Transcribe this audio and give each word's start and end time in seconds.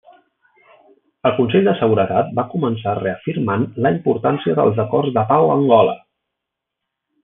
El 1.29 1.35
Consell 1.39 1.69
de 1.69 1.75
Seguretat 1.81 2.33
va 2.41 2.47
començar 2.55 2.95
reafirmant 3.03 3.69
la 3.87 3.95
importància 3.99 4.59
dels 4.63 4.85
acords 4.89 5.17
de 5.21 5.29
pau 5.35 5.51
a 5.55 5.57
Angola. 5.63 5.99